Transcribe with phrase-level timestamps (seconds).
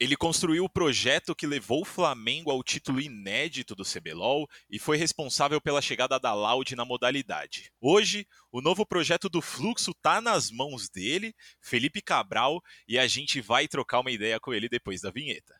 [0.00, 4.96] Ele construiu o projeto que levou o Flamengo ao título inédito do CBLOL e foi
[4.96, 7.70] responsável pela chegada da Loud na modalidade.
[7.78, 13.42] Hoje, o novo projeto do Fluxo está nas mãos dele, Felipe Cabral, e a gente
[13.42, 15.54] vai trocar uma ideia com ele depois da vinheta.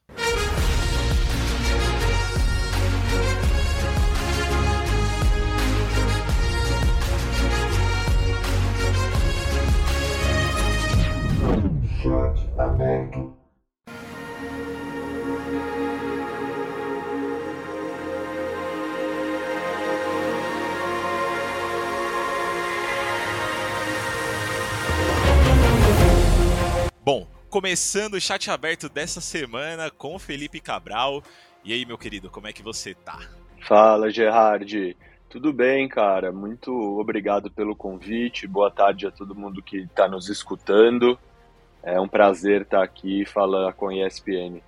[12.57, 13.40] Aberto.
[27.12, 31.24] Bom, começando o chat aberto dessa semana com Felipe Cabral.
[31.64, 33.19] E aí, meu querido, como é que você tá?
[33.66, 34.96] Fala, Gerard.
[35.28, 36.30] Tudo bem, cara?
[36.30, 38.46] Muito obrigado pelo convite.
[38.46, 41.19] Boa tarde a todo mundo que está nos escutando.
[41.83, 44.62] É um prazer estar aqui falando com a ESPN.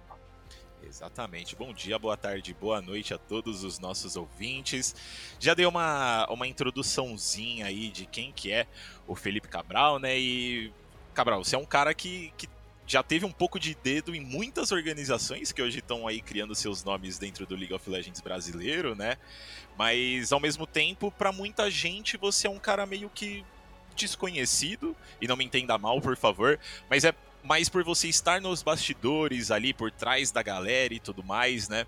[0.83, 1.55] Exatamente.
[1.55, 4.97] Bom dia, boa tarde, boa noite a todos os nossos ouvintes.
[5.39, 8.67] Já dei uma, uma introduçãozinha aí de quem que é
[9.07, 10.19] o Felipe Cabral, né?
[10.19, 10.73] E
[11.15, 12.49] Cabral, você é um cara que, que
[12.87, 16.83] já teve um pouco de dedo em muitas organizações que hoje estão aí criando seus
[16.83, 19.17] nomes dentro do League of Legends brasileiro, né?
[19.79, 23.45] Mas ao mesmo tempo, para muita gente, você é um cara meio que
[23.95, 28.63] desconhecido, e não me entenda mal, por favor, mas é mais por você estar nos
[28.63, 31.87] bastidores ali, por trás da galera e tudo mais, né?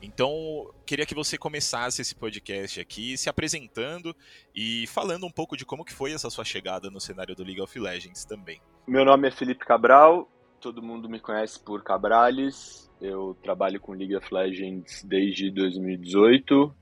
[0.00, 4.14] Então, queria que você começasse esse podcast aqui se apresentando
[4.54, 7.60] e falando um pouco de como que foi essa sua chegada no cenário do League
[7.60, 8.60] of Legends também.
[8.86, 10.28] Meu nome é Felipe Cabral,
[10.60, 12.90] todo mundo me conhece por Cabrales.
[13.00, 16.74] Eu trabalho com League of Legends desde 2018.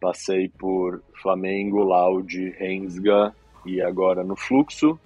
[0.00, 3.34] Passei por Flamengo, Loud, Rensga
[3.64, 4.98] e agora no Fluxo.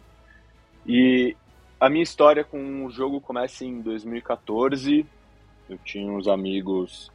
[0.86, 1.36] E
[1.80, 5.06] a minha história com o jogo começa em 2014.
[5.68, 7.10] Eu tinha uns amigos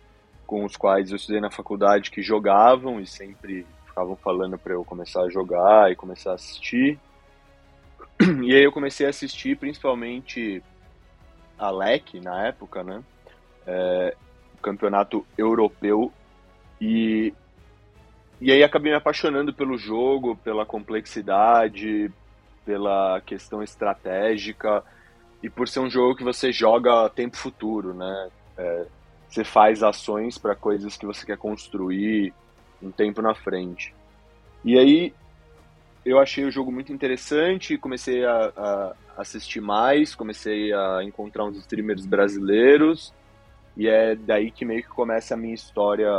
[0.48, 4.86] com os quais eu estudei na faculdade que jogavam e sempre ficavam falando para eu
[4.86, 7.00] começar a jogar e começar a assistir.
[8.44, 10.64] E aí eu comecei a assistir principalmente
[11.58, 13.04] a LEC na época, né?
[13.66, 14.16] É,
[14.62, 16.12] campeonato europeu
[16.80, 17.34] e
[18.40, 22.12] e aí acabei me apaixonando pelo jogo, pela complexidade,
[22.66, 24.84] pela questão estratégica
[25.42, 28.30] e por ser um jogo que você joga tempo futuro, né?
[28.58, 28.86] É,
[29.28, 32.34] você faz ações para coisas que você quer construir
[32.82, 33.94] um tempo na frente.
[34.64, 35.14] E aí
[36.06, 41.58] eu achei o jogo muito interessante, comecei a, a assistir mais, comecei a encontrar uns
[41.58, 43.14] streamers brasileiros
[43.76, 46.10] e é daí que meio que começa a minha história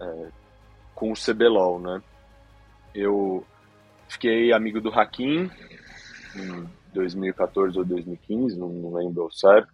[0.00, 0.26] é,
[0.94, 2.02] com o CBLOL, né?
[2.94, 3.44] Eu
[4.08, 5.50] fiquei amigo do Hakim
[6.36, 9.72] em 2014 ou 2015, não, não lembro certo.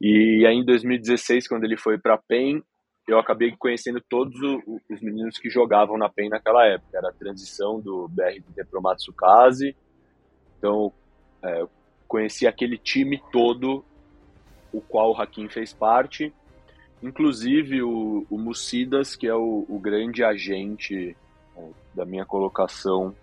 [0.00, 2.62] E aí em 2016, quando ele foi para a PEN,
[3.08, 4.38] eu acabei conhecendo todos
[4.88, 6.98] os meninos que jogavam na PEN naquela época.
[6.98, 9.74] Era a transição do BRTT pro Matsukaze.
[10.58, 10.92] Então,
[11.42, 11.70] é, eu
[12.06, 13.82] conheci aquele time todo,
[14.72, 16.32] o qual o Hakim fez parte.
[17.02, 21.16] Inclusive o, o Mucidas, que é o, o grande agente
[21.56, 23.14] é, da minha colocação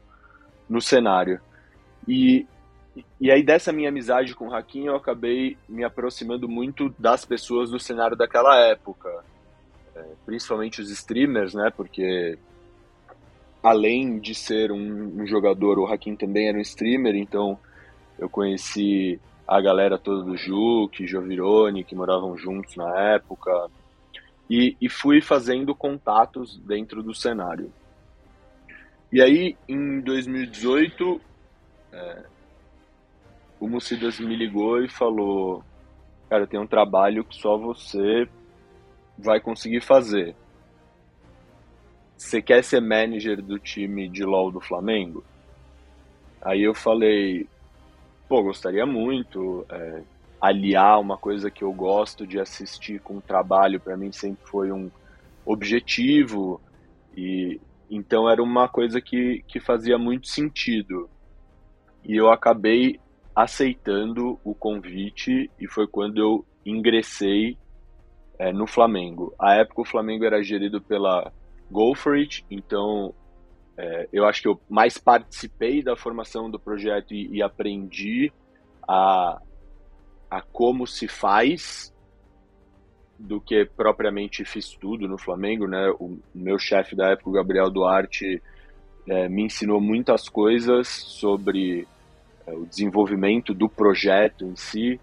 [0.68, 1.40] no cenário.
[2.08, 2.46] E
[3.20, 7.70] e aí, dessa minha amizade com o Hakim, eu acabei me aproximando muito das pessoas
[7.70, 9.10] do cenário daquela época.
[9.96, 11.72] É, principalmente os streamers, né?
[11.76, 12.38] Porque
[13.62, 17.60] além de ser um, um, jogador, o Hakim também era um streamer, então
[18.18, 23.70] eu conheci a galera toda do Juke, Jovirone, que moravam juntos na época,
[24.50, 27.72] e, e fui fazendo contatos dentro do cenário.
[29.12, 31.20] E aí, em 2018,
[31.96, 32.26] é,
[33.60, 35.64] o Mucidas me ligou e falou:
[36.30, 38.28] Cara, tem um trabalho que só você
[39.18, 40.36] vai conseguir fazer.
[42.18, 45.24] Você quer ser manager do time de LoL do Flamengo?
[46.42, 47.48] Aí eu falei:
[48.28, 49.66] Pô, gostaria muito.
[49.70, 50.04] É,
[50.42, 54.72] aliar uma coisa que eu gosto de assistir com o trabalho, para mim sempre foi
[54.72, 54.92] um
[55.46, 56.62] objetivo.
[57.16, 57.60] E
[57.90, 61.10] então era uma coisa que, que fazia muito sentido.
[62.06, 63.00] E eu acabei
[63.36, 67.58] aceitando o convite e foi quando eu ingressei
[68.40, 69.34] é, no Flamengo.
[69.40, 71.32] A época o Flamengo era gerido pela
[71.70, 73.14] Go For It, então
[73.78, 78.32] é, eu acho que eu mais participei da formação do projeto e, e aprendi
[78.88, 79.42] a,
[80.30, 81.94] a como se faz
[83.18, 85.90] do que propriamente fiz tudo no Flamengo, né?
[86.00, 88.42] O meu chefe da época, o Gabriel Duarte,
[89.08, 91.88] é, me ensinou muitas coisas sobre
[92.48, 95.00] o desenvolvimento do projeto em si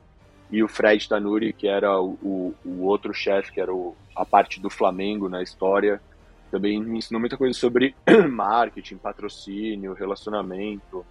[0.51, 4.25] e o Fred Tanuri, que era o, o, o outro chefe, que era o, a
[4.25, 6.01] parte do Flamengo na história,
[6.51, 7.95] também me ensinou muita coisa sobre
[8.31, 11.05] marketing, patrocínio, relacionamento.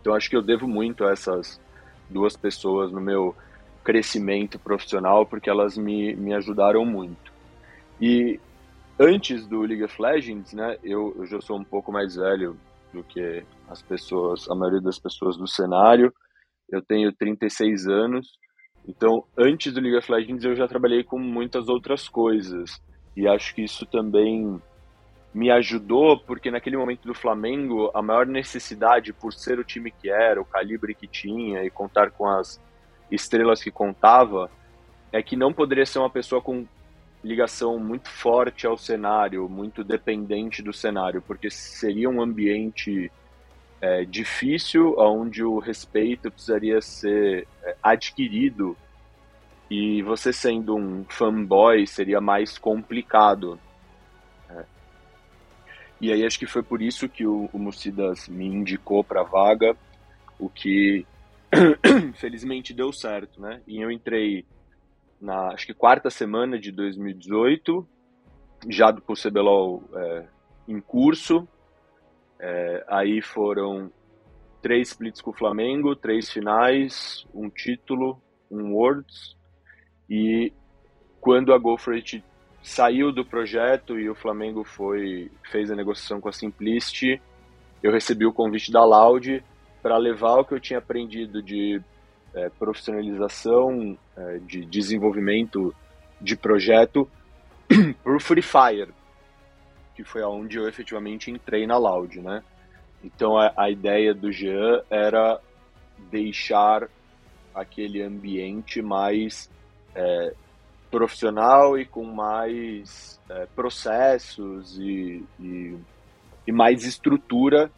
[0.00, 1.60] Então acho que eu devo muito a essas
[2.10, 3.34] duas pessoas no meu
[3.84, 7.32] crescimento profissional, porque elas me, me ajudaram muito.
[8.00, 8.40] E
[8.98, 12.56] antes do League of Legends, né, eu, eu já sou um pouco mais velho
[12.94, 16.14] do que as pessoas, a maioria das pessoas do cenário.
[16.70, 18.38] Eu tenho 36 anos,
[18.88, 22.80] então antes do League of Legends eu já trabalhei com muitas outras coisas.
[23.16, 24.60] E acho que isso também
[25.32, 30.08] me ajudou, porque naquele momento do Flamengo, a maior necessidade, por ser o time que
[30.08, 32.60] era, o calibre que tinha e contar com as
[33.10, 34.48] estrelas que contava,
[35.12, 36.66] é que não poderia ser uma pessoa com
[37.24, 43.10] ligação muito forte ao cenário, muito dependente do cenário, porque seria um ambiente
[43.80, 48.76] é, difícil, onde o respeito precisaria ser é, adquirido
[49.70, 53.58] e você sendo um fanboy seria mais complicado.
[54.50, 54.64] É.
[56.02, 59.24] E aí acho que foi por isso que o, o Mucidas me indicou para a
[59.24, 59.74] vaga,
[60.38, 61.06] o que
[62.16, 63.62] felizmente deu certo, né?
[63.66, 64.44] E eu entrei
[65.24, 67.86] na acho que quarta semana de 2018,
[68.68, 70.26] já do CBLOL é,
[70.68, 71.48] em curso.
[72.38, 73.90] É, aí foram
[74.60, 79.34] três splits com o Flamengo, três finais, um título, um Worlds.
[80.10, 80.52] E
[81.20, 82.22] quando a GoFreight
[82.62, 87.20] saiu do projeto e o Flamengo foi fez a negociação com a Simplicity,
[87.82, 89.42] eu recebi o convite da Loud
[89.82, 91.80] para levar o que eu tinha aprendido de
[92.34, 95.74] é, profissionalização, é, de desenvolvimento
[96.20, 97.08] de projeto
[98.04, 98.92] o Free Fire,
[99.94, 102.42] que foi aonde eu efetivamente entrei na Loud, né?
[103.02, 105.40] Então a, a ideia do Jean era
[106.10, 106.88] deixar
[107.54, 109.50] aquele ambiente mais
[109.94, 110.34] é,
[110.90, 115.76] profissional e com mais é, processos e, e,
[116.46, 117.70] e mais estrutura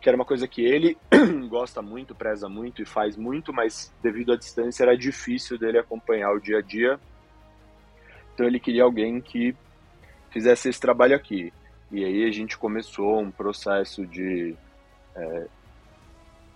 [0.00, 0.96] que era uma coisa que ele
[1.48, 6.32] gosta muito, preza muito e faz muito, mas devido à distância era difícil dele acompanhar
[6.32, 6.98] o dia a dia.
[8.32, 9.54] Então ele queria alguém que
[10.30, 11.52] fizesse esse trabalho aqui.
[11.90, 14.56] E aí a gente começou um processo de
[15.14, 15.46] é,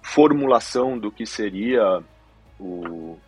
[0.00, 2.02] formulação do que seria
[2.58, 3.18] o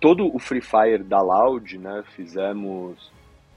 [0.00, 2.02] todo o Free Fire da Loud, né?
[2.16, 3.12] Fizemos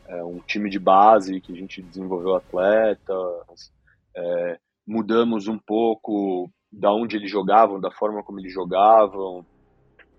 [0.07, 3.71] é, um time de base que a gente desenvolveu atletas,
[4.15, 9.45] é, mudamos um pouco da onde eles jogavam, da forma como eles jogavam,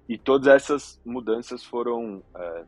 [0.09, 2.65] e todas essas mudanças foram é,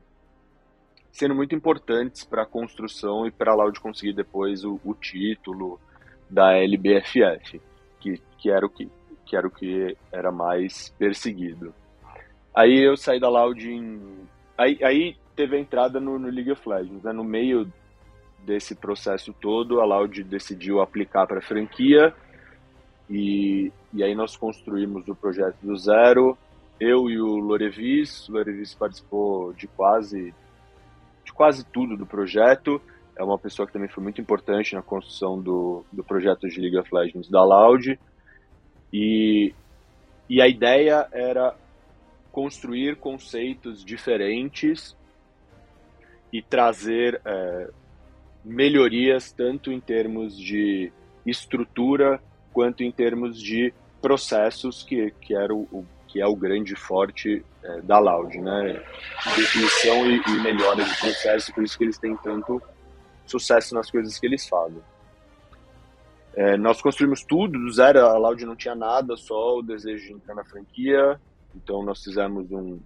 [1.13, 5.81] sendo muito importantes para a construção e para a Loud conseguir depois o, o, título
[6.29, 7.61] da LBFF,
[8.01, 8.91] que, que, era o que,
[9.25, 11.75] que era o que era mais perseguido.
[12.55, 14.27] Aí eu saí da Loud em.
[14.57, 17.13] Aí, aí teve a entrada no, no League of Legends, né?
[17.13, 17.73] No meio
[18.39, 22.15] desse processo todo, a Loud decidiu aplicar para a franquia
[23.09, 26.37] e, e aí nós construímos o projeto do zero.
[26.79, 30.35] Eu e o Lorevis, o Lorevis participou de quase
[31.25, 32.81] de quase tudo do projeto.
[33.17, 36.79] É uma pessoa que também foi muito importante na construção do, do projeto de League
[36.79, 37.99] of Legends da Loud.
[38.93, 39.53] E,
[40.29, 41.55] e a ideia era
[42.33, 44.97] construir conceitos diferentes
[46.33, 47.71] e trazer é,
[48.49, 50.91] melhorias tanto em termos de
[51.27, 52.21] estrutura
[52.53, 57.81] quanto em termos de processos que, que era o, que é o grande forte é,
[57.83, 58.83] da Loud, né?
[59.37, 62.61] Definição e, e melhora de processo, por isso que eles têm tanto
[63.27, 64.81] sucesso nas coisas que eles fazem.
[66.35, 70.13] É, nós construímos tudo do zero, a Loud não tinha nada, só o desejo de
[70.15, 71.21] entrar na franquia,
[71.55, 72.79] então nós fizemos um,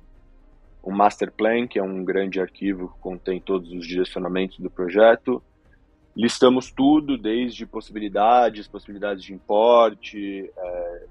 [0.83, 5.42] um master plan, que é um grande arquivo que contém todos os direcionamentos do projeto.
[6.14, 11.07] Listamos tudo, desde possibilidades, possibilidades de importe, é,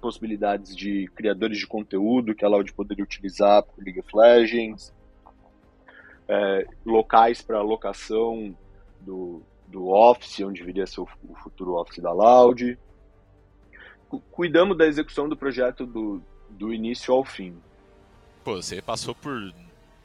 [0.00, 4.92] possibilidades de criadores de conteúdo que a Loud poderia utilizar para League of Legends,
[6.26, 8.56] é, locais para alocação
[9.00, 12.78] do, do Office, onde viria ser o, o futuro Office da Loud.
[14.32, 17.56] Cuidamos da execução do projeto do, do início ao fim.
[18.42, 19.52] Pô, você passou por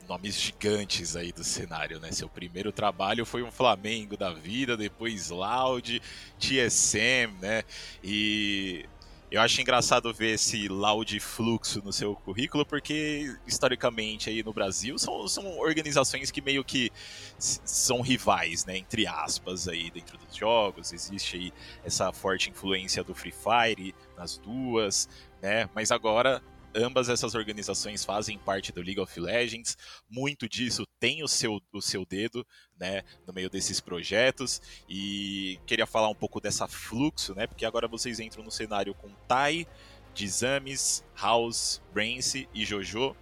[0.06, 2.12] nomes gigantes aí do cenário, né?
[2.12, 6.00] Seu primeiro trabalho foi um Flamengo da vida, depois Loud,
[6.38, 7.62] TSM, né?
[8.02, 8.86] E
[9.28, 14.96] eu acho engraçado ver esse loud fluxo no seu currículo, porque historicamente aí no Brasil
[14.98, 16.92] são, são organizações que meio que
[17.36, 20.92] são rivais, né, entre aspas aí dentro dos jogos.
[20.92, 21.52] Existe aí
[21.84, 25.08] essa forte influência do Free Fire nas duas,
[25.42, 25.68] né?
[25.74, 26.40] Mas agora
[26.76, 29.76] ambas essas organizações fazem parte do League of Legends,
[30.08, 32.46] muito disso tem o seu, o seu dedo
[32.78, 37.88] né, no meio desses projetos, e queria falar um pouco dessa fluxo, né, porque agora
[37.88, 39.66] vocês entram no cenário com Tai,
[40.14, 43.16] Dizames, House, Brance e Jojo,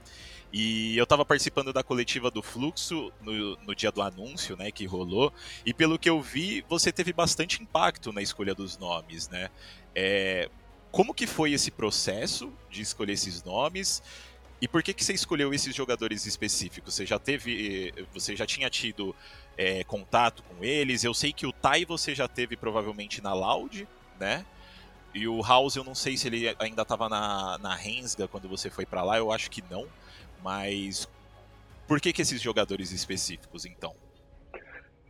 [0.56, 4.86] e eu estava participando da coletiva do Fluxo no, no, dia do anúncio, né, que
[4.86, 5.32] rolou.
[5.66, 9.50] E pelo que eu vi, você teve bastante impacto na escolha dos nomes, né?
[9.96, 10.48] É,
[10.94, 14.00] como que foi esse processo de escolher esses nomes?
[14.60, 16.94] E por que que você escolheu esses jogadores específicos?
[16.94, 19.14] Você já teve, você já tinha tido
[19.58, 21.02] é, contato com eles?
[21.02, 23.88] Eu sei que o Tai você já teve provavelmente na Loud,
[24.20, 24.46] né?
[25.12, 28.70] E o House eu não sei se ele ainda estava na, na Rensga quando você
[28.70, 29.88] foi para lá, eu acho que não.
[30.44, 31.08] Mas
[31.88, 33.96] por que, que esses jogadores específicos, então?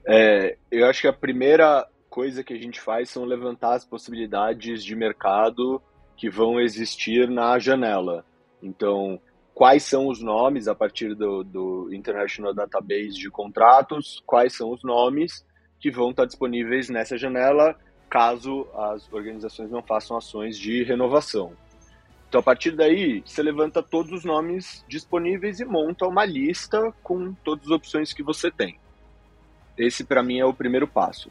[0.06, 4.84] É, eu acho que a primeira coisa que a gente faz são levantar as possibilidades
[4.84, 5.82] de mercado
[6.16, 8.24] que vão existir na janela.
[8.62, 9.20] Então,
[9.52, 14.84] quais são os nomes a partir do, do International Database de contratos, quais são os
[14.84, 15.44] nomes
[15.80, 17.76] que vão estar disponíveis nessa janela
[18.08, 21.52] caso as organizações não façam ações de renovação.
[22.28, 27.34] Então, a partir daí, você levanta todos os nomes disponíveis e monta uma lista com
[27.42, 28.78] todas as opções que você tem.
[29.76, 31.28] Esse, para mim, é o primeiro passo.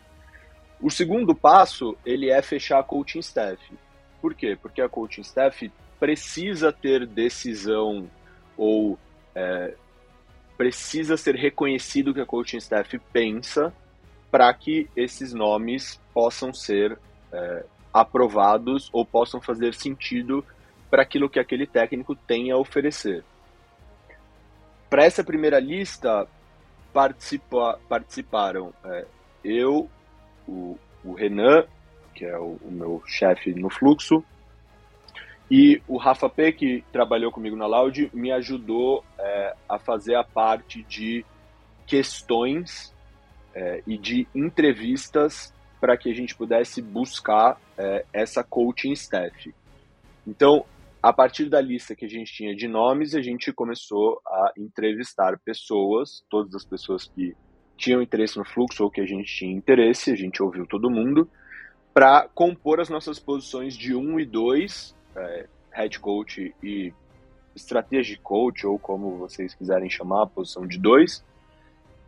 [0.84, 3.58] O segundo passo, ele é fechar a coaching staff.
[4.22, 4.58] Por quê?
[4.62, 8.10] Porque a coaching staff precisa ter decisão
[8.58, 9.00] ou
[9.34, 9.76] é,
[10.58, 13.74] precisa ser reconhecido o que a coaching staff pensa
[14.30, 17.00] para que esses nomes possam ser
[17.32, 20.46] é, aprovados ou possam fazer sentido
[20.92, 23.24] para aquilo que aquele técnico tem a oferecer.
[24.90, 26.28] Para essa primeira lista,
[26.92, 29.06] participa, participaram é,
[29.46, 29.90] eu,
[30.48, 31.66] o, o, Renan,
[32.14, 34.24] que é o, o meu chefe no fluxo,
[35.50, 40.24] e o Rafa P, que trabalhou comigo na Loud, me ajudou é, a fazer a
[40.24, 41.26] parte de
[41.86, 42.94] questões
[43.54, 49.54] é, e de entrevistas para que a gente pudesse buscar é, essa coaching staff.
[50.26, 50.66] Então,
[51.02, 55.38] a partir da lista que a gente tinha de nomes, a gente começou a entrevistar
[55.44, 57.36] pessoas, todas as pessoas que
[57.78, 61.30] tinham interesse no fluxo ou que a gente tinha interesse, a gente ouviu todo mundo,
[61.94, 66.94] para compor as nossas posições de 1 um e 2, é, head coach e
[67.56, 71.24] strategy coach, ou como vocês quiserem chamar, a posição de 2.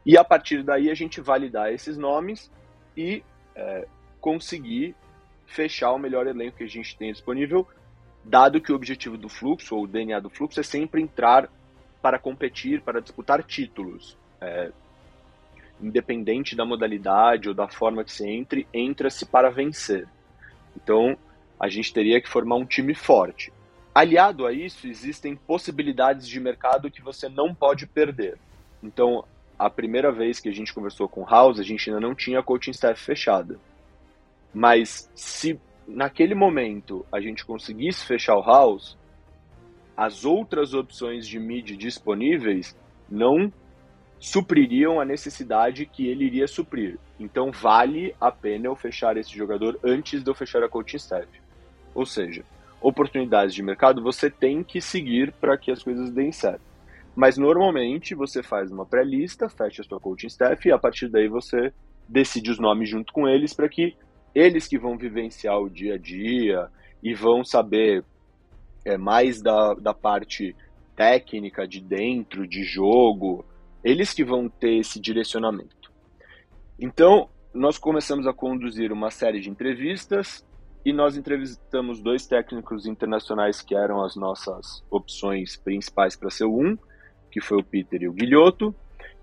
[0.05, 2.51] E a partir daí a gente validar esses nomes
[2.95, 3.23] e
[3.55, 3.87] é,
[4.19, 4.95] conseguir
[5.45, 7.67] fechar o melhor elenco que a gente tem disponível
[8.25, 11.47] dado que o objetivo do fluxo, ou o DNA do fluxo, é sempre entrar
[12.01, 14.17] para competir, para disputar títulos.
[14.41, 14.71] É,
[15.81, 20.07] independente da modalidade ou da forma que se entre, entra-se para vencer.
[20.75, 21.17] Então,
[21.59, 23.51] a gente teria que formar um time forte.
[23.93, 28.37] Aliado a isso, existem possibilidades de mercado que você não pode perder.
[28.83, 29.23] Então,
[29.57, 32.43] a primeira vez que a gente conversou com o House, a gente ainda não tinha
[32.43, 33.57] coaching staff fechada.
[34.53, 38.97] Mas se naquele momento a gente conseguisse fechar o house,
[39.95, 42.75] as outras opções de mid disponíveis
[43.09, 43.51] não
[44.25, 46.97] supririam a necessidade que ele iria suprir.
[47.19, 51.27] Então vale a pena eu fechar esse jogador antes de eu fechar a coaching staff.
[51.93, 52.43] Ou seja,
[52.81, 56.63] oportunidades de mercado você tem que seguir para que as coisas deem certo.
[57.15, 61.27] Mas normalmente você faz uma pré-lista, fecha a sua coaching staff e a partir daí
[61.27, 61.71] você
[62.09, 63.95] decide os nomes junto com eles para que
[64.33, 66.67] eles que vão vivenciar o dia a dia
[67.03, 68.03] e vão saber
[68.83, 70.55] é, mais da, da parte
[70.95, 73.45] técnica de dentro, de jogo,
[73.85, 75.91] eles que vão ter esse direcionamento.
[76.79, 80.43] Então, nós começamos a conduzir uma série de entrevistas
[80.83, 86.75] e nós entrevistamos dois técnicos internacionais que eram as nossas opções principais para ser um,
[87.31, 88.73] que foi o Peter e o Guilhoto,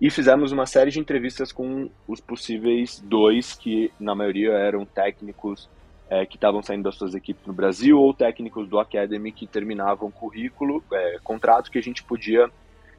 [0.01, 5.69] e fizemos uma série de entrevistas com os possíveis dois, que na maioria eram técnicos
[6.09, 10.11] é, que estavam saindo das suas equipes no Brasil ou técnicos do Academy que terminavam
[10.11, 12.49] currículo, é, contrato que a gente podia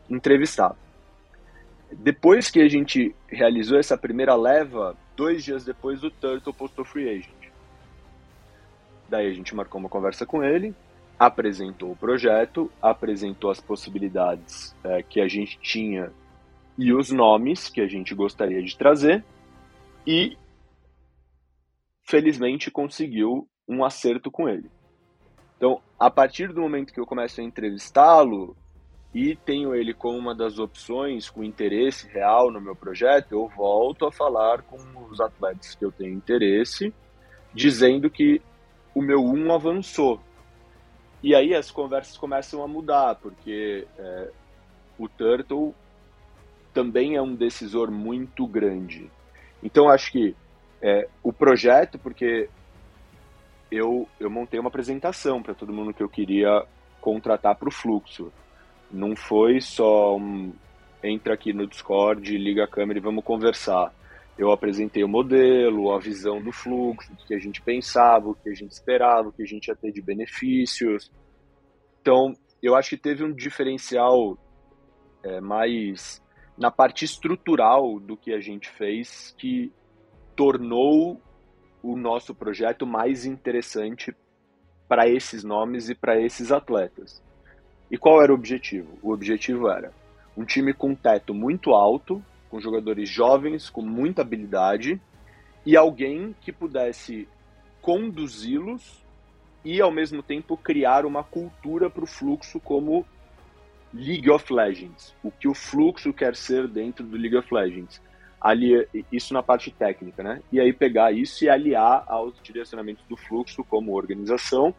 [0.10, 0.75] entrevistar.
[2.00, 7.09] Depois que a gente realizou essa primeira leva, dois dias depois o Turtle postou Free
[7.09, 7.51] Agent.
[9.09, 10.73] Daí a gente marcou uma conversa com ele,
[11.19, 16.12] apresentou o projeto, apresentou as possibilidades é, que a gente tinha
[16.77, 19.23] e os nomes que a gente gostaria de trazer
[20.05, 20.38] e
[22.01, 24.69] felizmente conseguiu um acerto com ele.
[25.57, 28.57] Então, a partir do momento que eu começo a entrevistá-lo
[29.13, 34.08] e tenho ele como uma das opções com interesse real no meu projeto, eu volto
[34.08, 34.77] a falar com
[35.10, 36.91] os atletas que eu tenho interesse,
[37.53, 38.41] dizendo que
[38.96, 40.20] o meu um avançou.
[41.22, 44.32] E aí as conversas começam a mudar, porque é,
[44.98, 45.75] o Turtle
[46.74, 49.12] também é um decisor muito grande.
[49.62, 50.36] Então acho que
[50.82, 52.50] é, o projeto, porque
[53.72, 56.65] eu, eu montei uma apresentação para todo mundo que eu queria
[57.00, 58.32] contratar para o fluxo.
[58.93, 60.53] Não foi só um,
[61.03, 63.91] entra aqui no Discord, liga a câmera e vamos conversar.
[64.38, 68.50] Eu apresentei o modelo, a visão do fluxo, o que a gente pensava, o que
[68.50, 71.12] a gente esperava, o que a gente ia ter de benefícios.
[72.01, 74.38] Então, eu acho que teve um diferencial
[75.23, 76.21] é, mais
[76.55, 79.73] na parte estrutural do que a gente fez que
[80.35, 81.19] tornou
[81.81, 84.15] o nosso projeto mais interessante
[84.88, 87.23] para esses nomes e para esses atletas.
[87.93, 88.97] E qual era o objetivo?
[89.03, 89.93] O objetivo era
[90.35, 95.00] um time com teto muito alto, com jogadores jovens, com muita habilidade,
[95.63, 97.27] e alguém que pudesse
[97.83, 99.05] conduzi-los
[99.63, 103.05] e, ao mesmo tempo, criar uma cultura para o fluxo como
[103.93, 105.13] League of Legends.
[105.23, 108.01] O que o fluxo quer ser dentro do League of Legends
[108.41, 110.41] ali, isso na parte técnica, né?
[110.51, 114.73] E aí pegar isso e aliar aos direcionamentos do fluxo como organização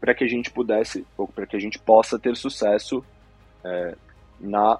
[0.00, 3.04] para que a gente pudesse, para que a gente possa ter sucesso
[3.64, 3.96] é,
[4.40, 4.78] na,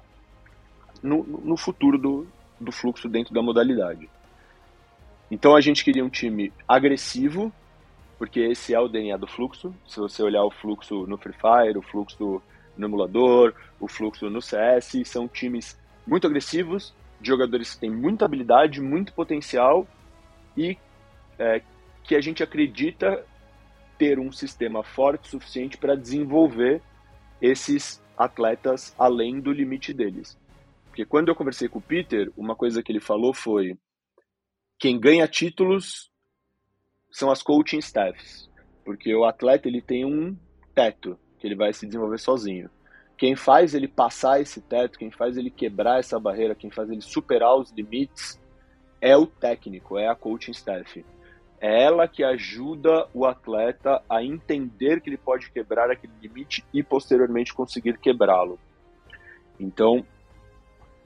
[1.03, 2.27] no, no futuro do,
[2.59, 4.09] do fluxo dentro da modalidade.
[5.29, 7.51] Então a gente queria um time agressivo,
[8.17, 9.73] porque esse é o DNA do fluxo.
[9.87, 12.41] Se você olhar o fluxo no Free Fire, o fluxo
[12.77, 18.25] no emulador, o fluxo no CS, são times muito agressivos, de jogadores que têm muita
[18.25, 19.85] habilidade, muito potencial
[20.55, 20.77] e
[21.37, 21.61] é,
[22.03, 23.23] que a gente acredita
[23.99, 26.81] ter um sistema forte o suficiente para desenvolver
[27.41, 30.39] esses atletas além do limite deles.
[30.85, 33.77] Porque quando eu conversei com o Peter, uma coisa que ele falou foi:
[34.79, 36.09] quem ganha títulos
[37.11, 38.49] são as coaching staffs,
[38.85, 40.35] porque o atleta ele tem um
[40.73, 42.69] teto que ele vai se desenvolver sozinho.
[43.17, 47.01] Quem faz ele passar esse teto, quem faz ele quebrar essa barreira, quem faz ele
[47.01, 48.39] superar os limites
[49.01, 51.03] é o técnico, é a coaching staff.
[51.61, 56.81] É ela que ajuda o atleta a entender que ele pode quebrar aquele limite e
[56.81, 58.57] posteriormente conseguir quebrá-lo.
[59.59, 60.05] Então,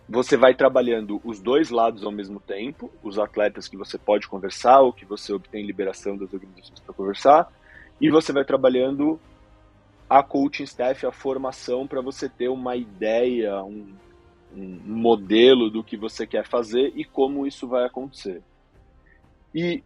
[0.08, 4.82] você vai trabalhando os dois lados ao mesmo tempo, os atletas que você pode conversar
[4.82, 7.52] ou que você obtém liberação das organizações para conversar,
[8.00, 9.20] e você vai trabalhando
[10.10, 13.96] a coaching staff, a formação para você ter uma ideia, um,
[14.56, 18.44] um modelo do que você quer fazer e como isso vai acontecer.
[19.56, 19.84] E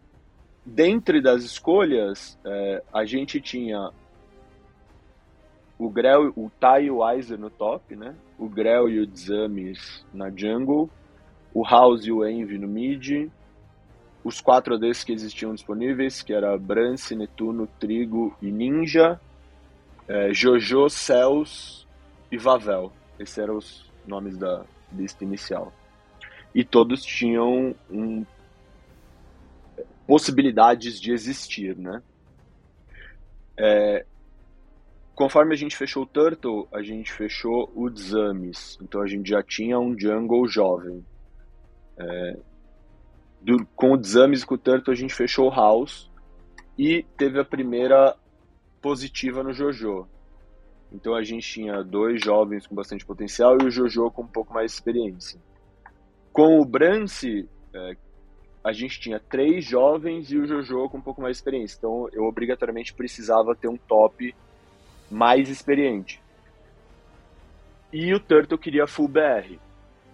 [0.68, 3.90] dentre das escolhas, é, a gente tinha
[5.78, 8.14] o Grell, o Tai e o Weiser no top, né?
[8.38, 10.90] O Grell e o Dzamis na jungle,
[11.54, 13.30] o House e o Envy no mid,
[14.22, 19.20] os quatro ADs que existiam disponíveis, que era Brance, Netuno, Trigo e Ninja,
[20.06, 21.86] é, Jojo, Cels
[22.30, 22.92] e Vavel.
[23.18, 25.72] Esses eram os nomes da lista inicial.
[26.54, 28.24] E todos tinham um,
[30.08, 32.02] possibilidades de existir, né?
[33.58, 34.06] É,
[35.14, 38.78] conforme a gente fechou o Turtle, a gente fechou o Zamis.
[38.80, 41.04] Então a gente já tinha um jungle jovem.
[41.98, 42.38] É,
[43.42, 46.10] do, com o Zamis e com o Turtle a gente fechou o House.
[46.78, 48.16] E teve a primeira
[48.80, 50.08] positiva no Jojo.
[50.90, 54.54] Então a gente tinha dois jovens com bastante potencial e o Jojo com um pouco
[54.54, 55.38] mais de experiência.
[56.32, 57.96] Com o Brance, é,
[58.68, 61.78] a gente tinha três jovens e o Jojo com um pouco mais de experiência.
[61.78, 64.34] Então eu obrigatoriamente precisava ter um top
[65.10, 66.20] mais experiente.
[67.90, 69.56] E o Turtle queria full BR.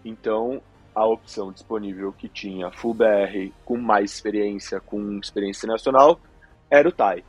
[0.05, 0.63] Então
[0.95, 6.21] a opção disponível que tinha full BR com mais experiência, com experiência nacional,
[6.71, 7.25] era o Tai.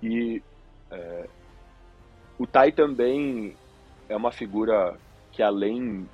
[0.00, 0.40] E
[0.92, 1.28] é,
[2.38, 3.56] o Tai também
[4.08, 4.96] é uma figura
[5.32, 6.08] que, além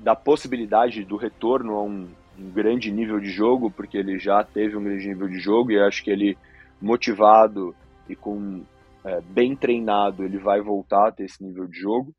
[0.00, 4.76] da possibilidade do retorno a um, um, grande nível de jogo, porque ele já teve
[4.76, 6.36] um grande nível de jogo, e acho que ele,
[6.80, 7.74] motivado
[8.08, 8.64] e com
[9.04, 12.14] é, bem treinado, ele vai voltar a ter esse nível de jogo.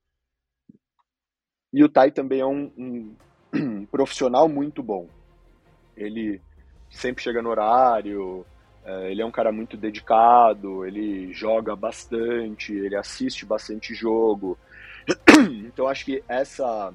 [1.73, 3.15] E o Tai também é um,
[3.53, 5.07] um, profissional muito bom.
[5.95, 6.41] Ele
[6.89, 8.45] sempre chega no horário,
[8.83, 14.57] é, ele é um cara muito dedicado, ele joga bastante, ele assiste bastante jogo.
[15.65, 16.93] Então acho que essa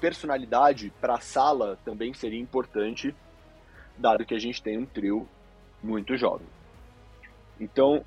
[0.00, 3.14] personalidade para a sala também seria importante,
[3.96, 5.28] dado que a gente tem um trio
[5.82, 6.46] muito jovem.
[7.58, 8.04] Então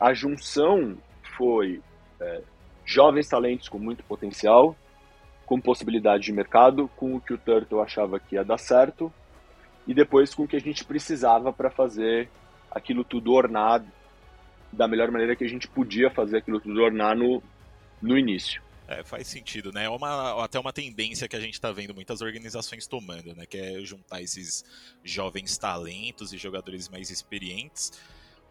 [0.00, 0.96] a junção
[1.36, 1.82] foi
[2.20, 2.42] é,
[2.84, 4.74] jovens talentos com muito potencial,
[5.44, 9.12] com possibilidade de mercado, com o que o Turtle achava que ia dar certo,
[9.86, 12.28] e depois com o que a gente precisava para fazer
[12.70, 13.86] aquilo tudo ornado
[14.72, 17.42] da melhor maneira que a gente podia fazer aquilo tornar no,
[18.02, 18.65] no início.
[18.88, 19.84] É, faz sentido, né?
[19.84, 23.44] É uma, até uma tendência que a gente está vendo muitas organizações tomando, né?
[23.44, 24.64] Que é juntar esses
[25.02, 27.92] jovens talentos e jogadores mais experientes.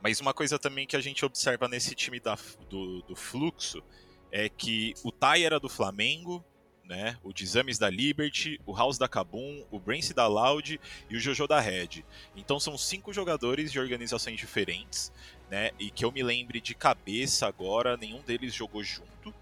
[0.02, 2.38] Mas uma coisa também que a gente observa nesse time da,
[2.69, 3.82] do, do Fluxo
[4.30, 6.43] é que o Tai era do Flamengo,
[6.84, 7.17] né?
[7.24, 11.48] O Dizames da Liberty, o House da Kabum, o Brance da Loud e o Jojo
[11.48, 12.04] da Red.
[12.36, 15.13] Então são cinco jogadores de organizações diferentes,
[15.50, 15.71] né?
[15.80, 19.34] E que eu me lembre de cabeça agora, nenhum deles jogou junto.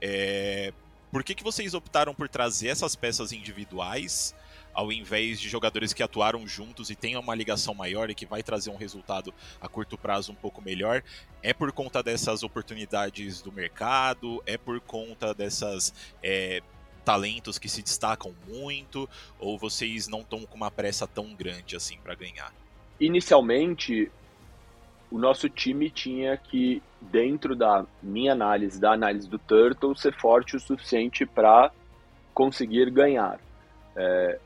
[0.00, 0.72] É...
[1.10, 4.34] Por que, que vocês optaram por trazer essas peças individuais
[4.74, 8.44] ao invés de jogadores que atuaram juntos e tenham uma ligação maior e que vai
[8.44, 11.02] trazer um resultado a curto prazo um pouco melhor?
[11.42, 14.40] É por conta dessas oportunidades do mercado?
[14.46, 16.62] É por conta dessas é,
[17.04, 19.08] talentos que se destacam muito?
[19.40, 22.54] Ou vocês não estão com uma pressa tão grande assim para ganhar?
[23.00, 24.12] Inicialmente,
[25.10, 30.56] o nosso time tinha que, dentro da minha análise, da análise do Turtle, ser forte
[30.56, 31.70] o suficiente para
[32.34, 33.40] conseguir ganhar.
[33.96, 34.38] É,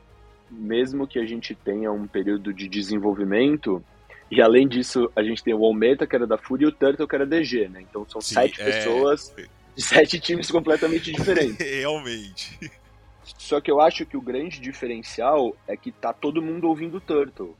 [0.49, 3.83] mesmo que a gente tenha um período de desenvolvimento,
[4.31, 7.07] e além disso, a gente tem o Almeta, que era da Fúria, e o Turtle,
[7.07, 7.81] que era DG, né?
[7.81, 8.65] Então são Sim, sete é...
[8.65, 9.33] pessoas
[9.75, 11.57] de sete times completamente diferentes.
[11.59, 12.71] Realmente.
[13.37, 17.01] Só que eu acho que o grande diferencial é que tá todo mundo ouvindo o
[17.01, 17.55] Turtle.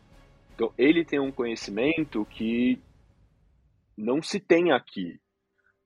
[0.55, 2.79] Então ele tem um conhecimento que
[3.97, 5.19] não se tem aqui.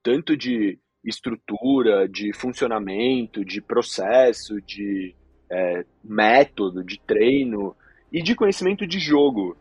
[0.02, 5.16] Tanto de estrutura, de funcionamento, de processo, de
[5.50, 7.76] é, método, de treino
[8.12, 9.56] e de conhecimento de jogo.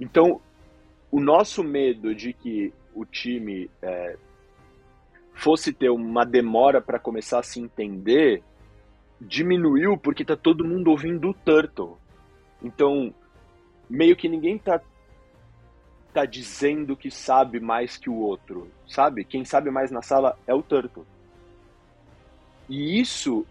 [0.00, 0.40] Então,
[1.10, 4.16] o nosso medo de que o time é,
[5.32, 8.42] fosse ter uma demora para começar a se entender
[9.20, 11.96] diminuiu porque tá todo mundo ouvindo o Turtle.
[12.62, 13.14] Então,
[13.88, 14.80] meio que ninguém tá
[16.14, 19.24] tá dizendo que sabe mais que o outro, sabe?
[19.24, 21.04] Quem sabe mais na sala é o Turtle.
[22.68, 23.44] E isso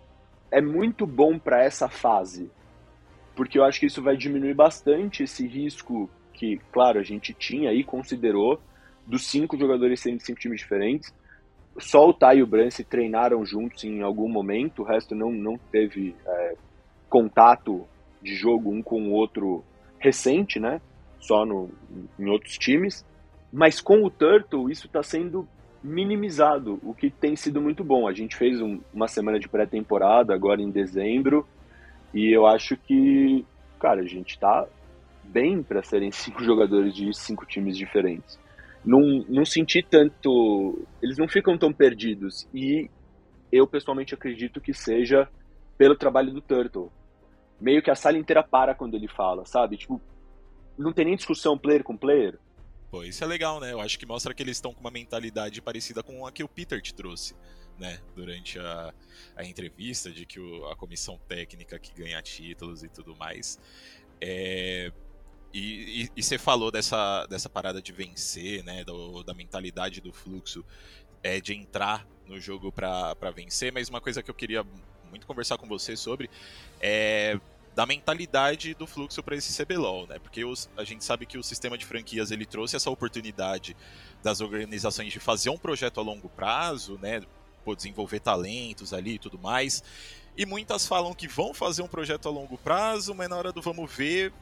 [0.49, 2.49] é muito bom para essa fase,
[3.36, 7.73] porque eu acho que isso vai diminuir bastante esse risco que, claro, a gente tinha
[7.73, 8.60] e considerou
[9.06, 11.13] dos cinco jogadores serem de cinco times diferentes.
[11.78, 15.58] Só o Tai e o Brance treinaram juntos em algum momento, o resto não, não
[15.58, 16.56] teve é,
[17.10, 17.86] contato
[18.21, 19.65] de jogo um com o outro
[19.99, 20.80] recente, né?
[21.24, 21.70] Só no,
[22.20, 23.06] em outros times.
[23.52, 25.48] Mas com o Turtle, isso está sendo
[25.84, 28.08] minimizado, o que tem sido muito bom.
[28.08, 31.46] A gente fez um, uma semana de pré-temporada agora em dezembro,
[32.14, 33.46] e eu acho que,
[33.80, 34.66] cara, a gente está
[35.24, 38.40] bem para serem cinco jogadores de cinco times diferentes.
[38.86, 40.86] Não, não senti tanto.
[41.02, 42.48] Eles não ficam tão perdidos.
[42.54, 42.90] E
[43.52, 45.28] eu pessoalmente acredito que seja
[45.78, 46.92] pelo trabalho do Turtle.
[47.62, 49.78] Meio que a sala inteira para quando ele fala, sabe?
[49.78, 50.02] Tipo,
[50.78, 52.40] não tem nem discussão player com player.
[52.90, 53.72] Pô, isso é legal, né?
[53.72, 56.48] Eu acho que mostra que eles estão com uma mentalidade parecida com a que o
[56.48, 57.36] Peter te trouxe,
[57.80, 58.00] né?
[58.16, 58.94] Durante a,
[59.36, 63.60] a entrevista, de que o, a comissão técnica que ganha títulos e tudo mais.
[64.22, 64.92] É,
[65.52, 68.84] e, você falou dessa, dessa parada de vencer, né?
[68.84, 70.64] Do, da mentalidade do fluxo,
[71.24, 74.64] é, de entrar no jogo para vencer, mas uma coisa que eu queria
[75.10, 76.30] muito conversar com você sobre
[76.80, 77.40] é
[77.76, 80.20] da mentalidade do fluxo para esse CBLOL, né?
[80.20, 83.76] Porque os, a gente sabe que o sistema de franquias ele trouxe essa oportunidade
[84.22, 87.22] das organizações de fazer um projeto a longo prazo, né?
[87.66, 89.84] Pô, desenvolver talentos ali e tudo mais.
[90.38, 93.62] E muitas falam que vão fazer um projeto a longo prazo, mas na hora do
[93.62, 94.34] vamos ver,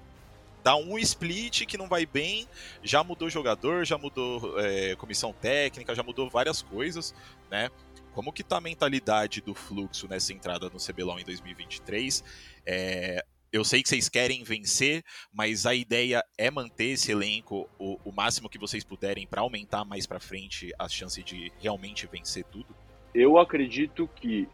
[0.64, 2.48] dá um split que não vai bem,
[2.84, 7.14] já mudou jogador, já mudou é, comissão técnica, já mudou várias coisas,
[7.50, 7.70] né?
[8.14, 12.24] Como que tá a mentalidade do fluxo nessa entrada no CBLOL em 2023?
[12.66, 17.98] É, eu sei que vocês querem vencer, mas a ideia é manter esse elenco o,
[18.06, 22.44] o máximo que vocês puderem para aumentar mais para frente as chances de realmente vencer
[22.46, 22.68] tudo?
[23.14, 24.48] Eu acredito que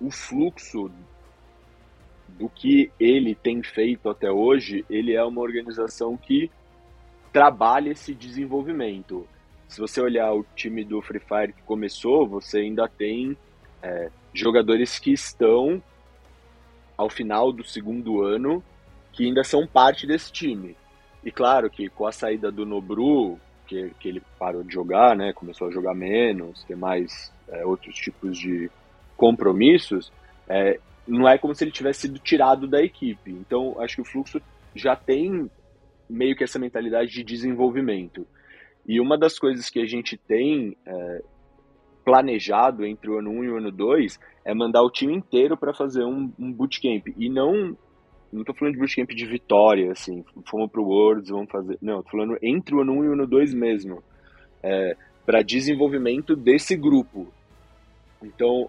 [0.00, 0.90] o fluxo
[2.28, 6.50] do que ele tem feito até hoje, ele é uma organização que
[7.32, 9.26] trabalha esse desenvolvimento.
[9.72, 13.34] Se você olhar o time do Free Fire que começou, você ainda tem
[13.82, 15.82] é, jogadores que estão
[16.94, 18.62] ao final do segundo ano
[19.14, 20.76] que ainda são parte desse time.
[21.24, 25.32] E claro que com a saída do Nobru, que, que ele parou de jogar, né,
[25.32, 28.70] começou a jogar menos, ter mais é, outros tipos de
[29.16, 30.12] compromissos,
[30.46, 33.30] é, não é como se ele tivesse sido tirado da equipe.
[33.30, 34.38] Então, acho que o Fluxo
[34.74, 35.50] já tem
[36.10, 38.26] meio que essa mentalidade de desenvolvimento.
[38.86, 41.22] E uma das coisas que a gente tem é,
[42.04, 45.72] planejado entre o ano 1 e o ano 2 é mandar o time inteiro para
[45.72, 47.08] fazer um, um bootcamp.
[47.16, 47.76] E não.
[48.32, 51.76] Não tô falando de bootcamp de vitória, assim, fomos pro Worlds, vamos fazer.
[51.82, 54.02] Não, tô falando entre o ano 1 e o ano 2 mesmo.
[54.62, 57.32] é, para desenvolvimento desse grupo.
[58.22, 58.68] Então,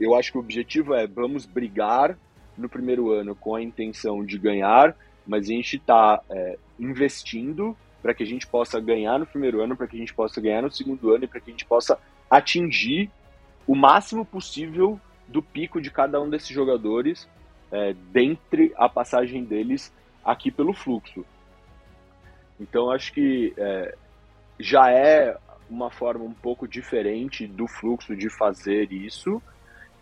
[0.00, 2.18] eu acho que o objetivo é vamos brigar
[2.56, 8.14] no primeiro ano com a intenção de ganhar, mas a gente está é, investindo para
[8.14, 10.70] que a gente possa ganhar no primeiro ano, para que a gente possa ganhar no
[10.70, 11.98] segundo ano e para que a gente possa
[12.30, 13.10] atingir
[13.66, 17.28] o máximo possível do pico de cada um desses jogadores
[17.70, 19.92] é, dentre a passagem deles
[20.24, 21.24] aqui pelo fluxo.
[22.60, 23.94] Então acho que é,
[24.58, 25.36] já é
[25.68, 29.42] uma forma um pouco diferente do fluxo de fazer isso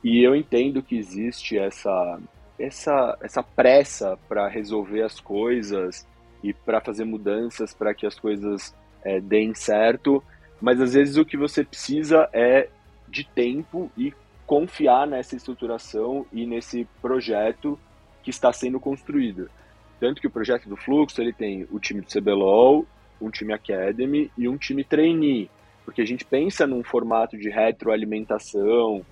[0.02, 2.20] e eu entendo que existe essa
[2.58, 6.06] essa essa pressa para resolver as coisas
[6.46, 10.22] e para fazer mudanças para que as coisas é, deem certo,
[10.60, 12.68] mas às vezes o que você precisa é
[13.08, 14.14] de tempo e
[14.46, 17.78] confiar nessa estruturação e nesse projeto
[18.22, 19.50] que está sendo construído.
[19.98, 22.86] Tanto que o projeto do Fluxo ele tem o time do CBLOL,
[23.20, 25.50] um time Academy e um time Trainee,
[25.84, 29.04] porque a gente pensa num formato de retroalimentação,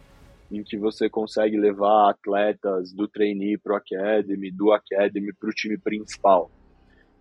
[0.52, 5.52] em que você consegue levar atletas do trainee para o academy, do academy para o
[5.52, 6.50] time principal.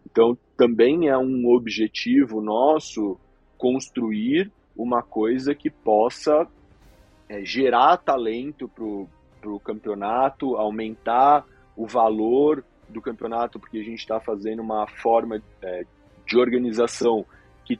[0.05, 3.17] Então, também é um objetivo nosso
[3.57, 6.47] construir uma coisa que possa
[7.29, 14.19] é, gerar talento para o campeonato, aumentar o valor do campeonato, porque a gente está
[14.19, 15.85] fazendo uma forma é,
[16.25, 17.25] de organização
[17.65, 17.79] que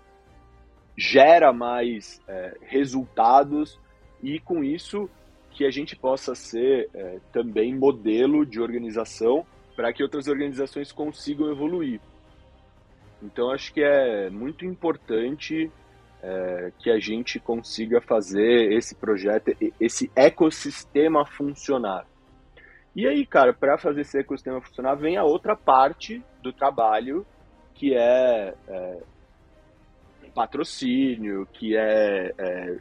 [0.97, 3.79] gera mais é, resultados
[4.21, 5.09] e com isso
[5.51, 11.51] que a gente possa ser é, também modelo de organização para que outras organizações consigam
[11.51, 11.99] evoluir.
[13.23, 15.71] Então acho que é muito importante
[16.21, 22.05] é, que a gente consiga fazer esse projeto, esse ecossistema funcionar.
[22.95, 27.25] E aí, cara, para fazer esse ecossistema funcionar, vem a outra parte do trabalho,
[27.73, 29.01] que é, é
[30.33, 32.77] patrocínio, que é, é,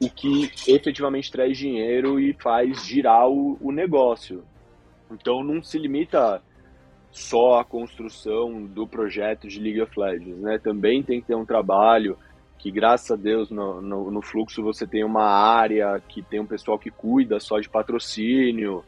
[0.00, 4.44] o que efetivamente traz dinheiro e faz girar o, o negócio.
[5.10, 6.42] Então não se limita
[7.16, 10.58] só à construção do projeto de League of Legends, né?
[10.58, 12.18] Também tem que ter um trabalho
[12.58, 16.46] que, graças a Deus, no, no, no fluxo você tem uma área que tem um
[16.46, 18.84] pessoal que cuida só de patrocínio.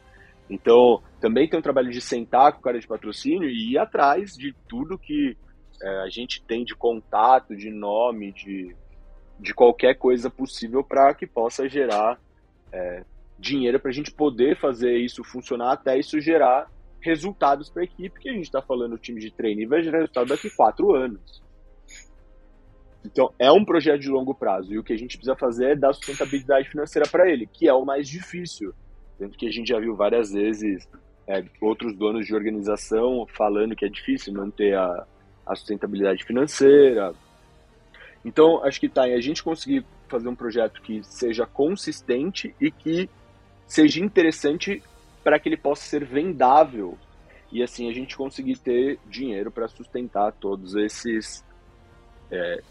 [0.49, 4.35] Então, também tem um trabalho de sentar com o cara de patrocínio e ir atrás
[4.37, 5.35] de tudo que
[5.83, 8.77] é, a gente tem de contato, de nome, de,
[9.41, 12.21] de qualquer coisa possível para que possa gerar
[12.71, 13.05] é,
[13.39, 18.21] dinheiro para a gente poder fazer isso funcionar até isso gerar resultados para a equipe,
[18.21, 20.95] que a gente está falando o time de treino e vai gerar resultado daqui quatro
[20.95, 21.43] anos.
[23.05, 25.77] Então, é um projeto de longo prazo e o que a gente precisa fazer é
[25.77, 28.75] dar sustentabilidade financeira para ele, que é o mais difícil.
[29.19, 30.89] Tanto que a gente já viu várias vezes
[31.27, 35.07] é, outros donos de organização falando que é difícil manter a,
[35.47, 37.15] a sustentabilidade financeira,
[38.25, 42.71] então, acho que está em a gente conseguir fazer um projeto que seja consistente e
[42.71, 43.09] que
[43.67, 44.83] seja interessante
[45.29, 46.97] para que ele possa ser vendável
[47.53, 51.45] e assim a gente conseguir ter dinheiro para sustentar todos esses
[52.31, 52.63] é,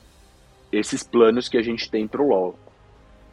[0.72, 2.60] esses planos que a gente tem para o LoL.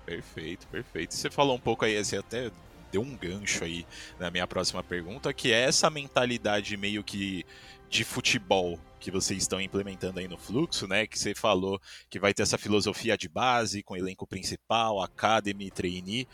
[0.05, 1.15] Perfeito, perfeito.
[1.15, 2.51] Você falou um pouco aí, você até
[2.93, 3.87] deu um gancho aí
[4.21, 7.47] na minha próxima pergunta, que é essa mentalidade meio que
[7.89, 11.07] de futebol que vocês estão implementando aí no fluxo, né?
[11.07, 16.29] Que você falou que vai ter essa filosofia de base com elenco principal, academy, trainee.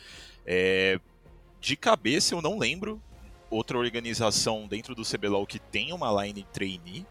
[0.44, 0.98] É,
[1.60, 3.02] de cabeça eu não lembro
[3.50, 7.06] outra organização dentro do CBLOL que tem uma line trainee.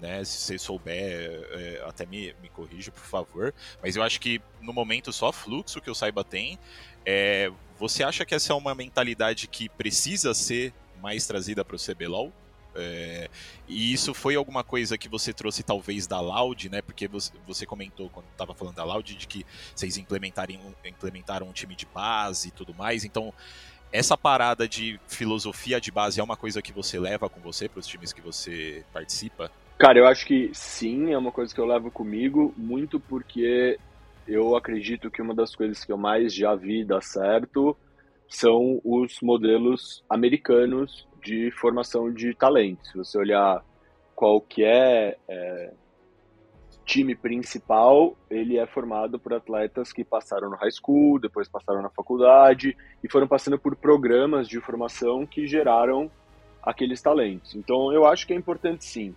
[0.00, 3.54] Né, se você souber, é, até me, me corrija, por favor.
[3.80, 6.58] Mas eu acho que no momento só fluxo que eu saiba tem.
[7.06, 11.78] É, você acha que essa é uma mentalidade que precisa ser mais trazida para o
[11.78, 12.32] CBLOL?
[12.74, 13.28] É,
[13.68, 16.80] e isso foi alguma coisa que você trouxe talvez da Loud, né?
[16.82, 17.08] Porque
[17.46, 22.48] você, comentou quando estava falando da Loud de que vocês implementaram um time de base
[22.48, 23.04] e tudo mais.
[23.04, 23.32] Então,
[23.92, 27.80] essa parada de filosofia de base é uma coisa que você leva com você para
[27.80, 29.50] os times que você participa?
[29.78, 33.78] Cara, eu acho que sim, é uma coisa que eu levo comigo, muito porque
[34.26, 37.76] eu acredito que uma das coisas que eu mais já vi dar certo
[38.28, 42.90] são os modelos americanos de formação de talentos.
[42.90, 43.62] Se você olhar
[44.14, 45.72] qualquer é,
[46.84, 51.90] time principal, ele é formado por atletas que passaram no high school, depois passaram na
[51.90, 56.10] faculdade e foram passando por programas de formação que geraram
[56.62, 57.54] aqueles talentos.
[57.54, 59.14] Então, eu acho que é importante sim.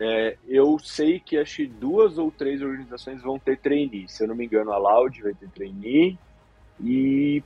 [0.00, 4.08] É, eu sei que acho que duas ou três organizações vão ter trainee.
[4.08, 6.16] Se eu não me engano, a Loud vai ter trainee
[6.80, 7.42] e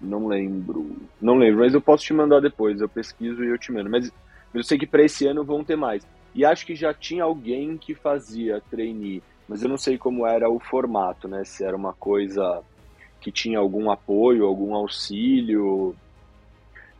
[0.00, 0.96] não lembro.
[1.20, 2.80] Não lembro, mas eu posso te mandar depois.
[2.80, 3.90] Eu pesquiso e eu te mando.
[3.90, 4.12] Mas
[4.54, 6.06] eu sei que para esse ano vão ter mais.
[6.36, 10.50] E acho que já tinha alguém que fazia trainee, mas eu não sei como era
[10.50, 11.42] o formato, né?
[11.46, 12.62] Se era uma coisa
[13.22, 15.96] que tinha algum apoio, algum auxílio.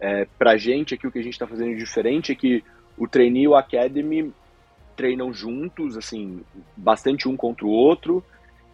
[0.00, 2.64] É, pra gente aqui o que a gente está fazendo diferente é que
[2.96, 4.32] o trainee e o academy
[4.96, 6.40] treinam juntos, assim,
[6.74, 8.24] bastante um contra o outro.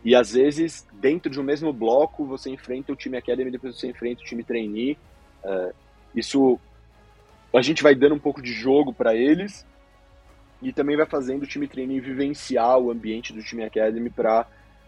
[0.04, 3.88] E às vezes, dentro de um mesmo bloco, você enfrenta o time Academy depois você
[3.88, 4.96] enfrenta o time Trainee.
[5.42, 5.74] Uh,
[6.14, 6.56] isso
[7.52, 9.66] a gente vai dando um pouco de jogo para eles
[10.62, 14.46] e também vai fazendo o time Trainee vivenciar o ambiente do time Academy para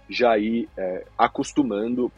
[0.09, 2.11] já ir é, acostumando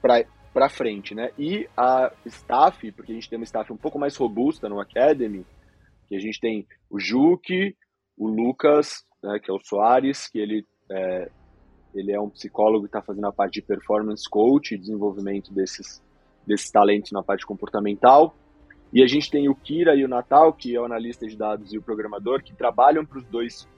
[0.00, 1.30] para frente, né?
[1.38, 5.44] E a staff, porque a gente tem uma staff um pouco mais robusta no Academy,
[6.08, 7.76] que a gente tem o Juque,
[8.16, 11.30] o Lucas, né, que é o Soares, que ele é,
[11.94, 16.02] ele é um psicólogo que está fazendo a parte de performance coach desenvolvimento desses,
[16.46, 18.34] desses talentos na parte comportamental.
[18.92, 21.72] E a gente tem o Kira e o Natal, que é o analista de dados
[21.72, 23.68] e o programador, que trabalham para os dois,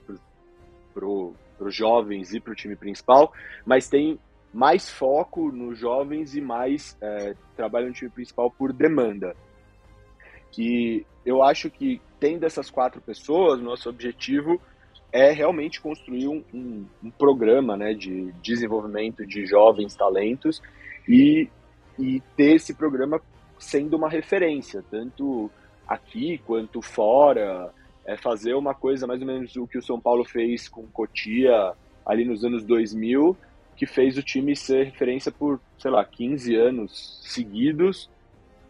[0.93, 3.33] para os jovens e para o time principal,
[3.65, 4.17] mas tem
[4.53, 9.35] mais foco nos jovens e mais é, no time principal por demanda.
[10.51, 14.61] Que eu acho que tendo essas quatro pessoas, nosso objetivo
[15.11, 20.61] é realmente construir um, um, um, programa né, de desenvolvimento de jovens talentos
[21.07, 21.49] e,
[21.99, 23.21] e ter esse programa
[23.61, 25.49] sendo uma referência, tanto
[25.87, 27.71] aqui quanto fora,
[28.05, 31.73] é fazer uma coisa mais ou menos o que o São Paulo fez com Cotia
[32.05, 33.37] ali nos anos 2000,
[33.75, 38.09] que fez o time ser referência por, sei lá, 15 anos seguidos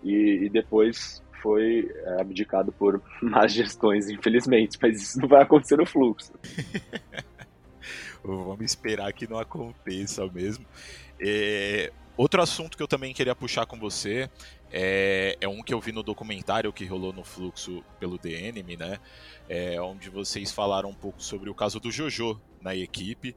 [0.03, 5.77] e, e depois foi é, abdicado por más gestões, infelizmente, mas isso não vai acontecer
[5.77, 6.33] no fluxo.
[8.23, 10.65] Vamos esperar que não aconteça mesmo.
[11.19, 14.29] É, outro assunto que eu também queria puxar com você
[14.71, 18.99] é, é, um que eu vi no documentário que rolou no Fluxo pelo DNM, né?
[19.49, 23.35] É, onde vocês falaram um pouco sobre o caso do Jojo na equipe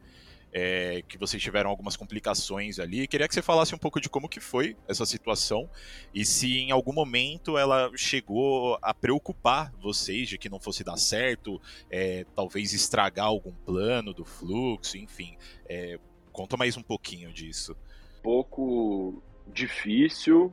[0.54, 3.08] é, que vocês tiveram algumas complicações ali.
[3.08, 5.68] Queria que você falasse um pouco de como que foi essa situação
[6.14, 10.96] e se em algum momento ela chegou a preocupar vocês de que não fosse dar
[10.96, 15.36] certo, é, talvez estragar algum plano do fluxo, enfim.
[15.68, 15.98] É,
[16.30, 17.76] conta mais um pouquinho disso.
[18.22, 20.52] Pouco difícil.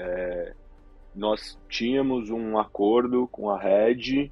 [0.00, 0.54] É,
[1.14, 4.30] nós tínhamos um acordo com a Red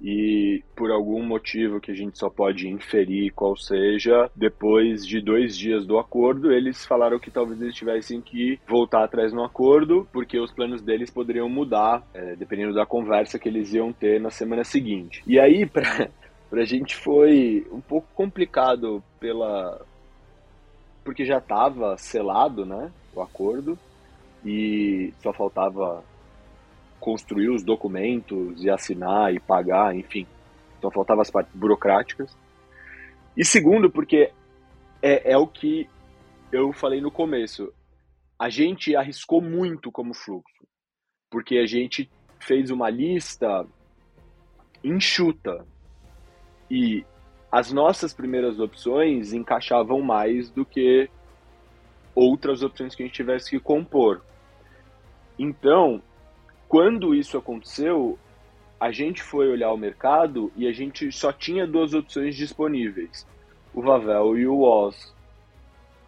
[0.00, 5.58] e por algum motivo que a gente só pode inferir qual seja, depois de dois
[5.58, 10.38] dias do acordo, eles falaram que talvez eles tivessem que voltar atrás no acordo, porque
[10.38, 14.62] os planos deles poderiam mudar, é, dependendo da conversa que eles iam ter na semana
[14.62, 15.20] seguinte.
[15.26, 16.08] E aí, pra,
[16.48, 19.84] pra gente foi um pouco complicado pela.
[21.02, 22.92] porque já estava selado, né?
[23.12, 23.76] O acordo,
[24.48, 26.02] e só faltava
[26.98, 30.26] construir os documentos e assinar e pagar, enfim.
[30.78, 32.34] Então faltavam as partes burocráticas.
[33.36, 34.32] E segundo, porque
[35.02, 35.86] é, é o que
[36.50, 37.70] eu falei no começo.
[38.38, 40.66] A gente arriscou muito como fluxo,
[41.30, 43.66] porque a gente fez uma lista
[44.82, 45.66] enxuta
[46.70, 47.04] e
[47.52, 51.10] as nossas primeiras opções encaixavam mais do que
[52.14, 54.22] outras opções que a gente tivesse que compor.
[55.38, 56.02] Então,
[56.68, 58.18] quando isso aconteceu,
[58.80, 63.26] a gente foi olhar o mercado e a gente só tinha duas opções disponíveis:
[63.74, 65.14] o Vavel e o Oz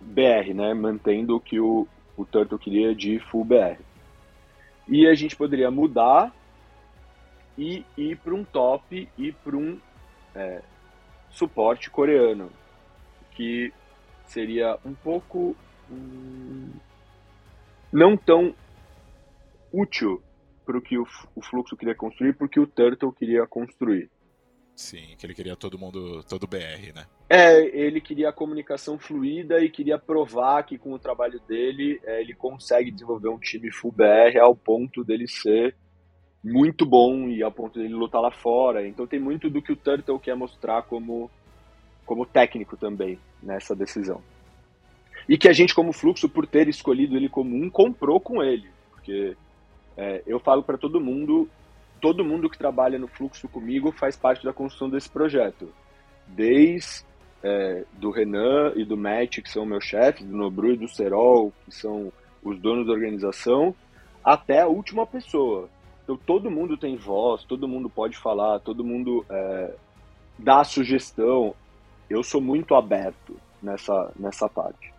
[0.00, 0.74] BR, né?
[0.74, 3.78] Mantendo o que o, o Turtle queria de full BR.
[4.88, 6.34] E a gente poderia mudar
[7.56, 9.78] e ir para um top e para um
[10.34, 10.62] é,
[11.30, 12.50] suporte coreano,
[13.32, 13.72] que
[14.26, 15.56] seria um pouco
[15.90, 16.70] hum,
[17.92, 18.54] não tão
[19.72, 20.22] útil
[20.64, 24.10] para o que o, o fluxo queria construir, porque o Turtle queria construir.
[24.76, 27.06] Sim, que ele queria todo mundo, todo BR, né?
[27.28, 32.22] É, ele queria a comunicação fluida e queria provar que com o trabalho dele é,
[32.22, 35.76] ele consegue desenvolver um time full BR ao ponto dele ser
[36.42, 38.86] muito bom e ao ponto dele lutar lá fora.
[38.86, 41.30] Então tem muito do que o Turtle quer mostrar como,
[42.06, 44.22] como técnico também nessa decisão.
[45.28, 48.70] E que a gente, como fluxo, por ter escolhido ele como um, comprou com ele.
[48.90, 49.36] Porque
[49.96, 51.48] é, eu falo para todo mundo,
[52.00, 55.68] todo mundo que trabalha no fluxo comigo faz parte da construção desse projeto.
[56.26, 57.04] Desde
[57.42, 61.52] é, do Renan e do Matt, que são meus chefes, do Nobru e do Serol,
[61.64, 62.12] que são
[62.42, 63.74] os donos da organização,
[64.24, 65.68] até a última pessoa.
[66.02, 69.74] Então todo mundo tem voz, todo mundo pode falar, todo mundo é,
[70.38, 71.54] dá sugestão.
[72.08, 74.92] Eu sou muito aberto nessa, nessa parte.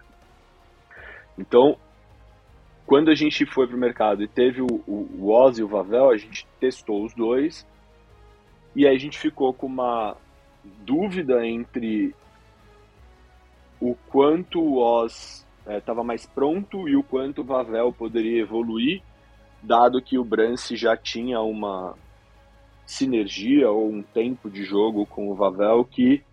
[1.37, 1.77] Então,
[2.85, 6.09] quando a gente foi para o mercado e teve o, o, Oz e o Vavel,
[6.09, 7.65] a gente testou os dois
[8.75, 10.17] E aí a gente ficou com uma
[10.63, 12.13] dúvida entre
[13.79, 19.01] o quanto o Oz estava é, mais pronto e o quanto o Vavel poderia evoluir,
[19.61, 21.95] dado que o Brance já tinha uma
[22.85, 26.23] sinergia ou um tempo de jogo com o Vavel que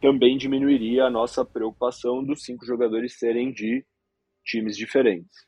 [0.00, 3.84] também diminuiria a nossa preocupação dos cinco jogadores serem de
[4.44, 5.47] times diferentes.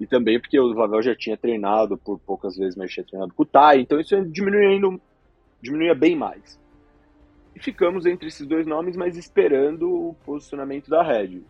[0.00, 3.42] E também porque o Vavel já tinha treinado por poucas vezes, mas tinha treinado com
[3.42, 4.80] o Tai, então isso diminuía,
[5.62, 6.58] diminuía bem mais.
[7.54, 11.42] E ficamos entre esses dois nomes, mas esperando o posicionamento da Red.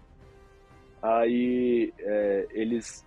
[1.02, 3.04] Aí é, eles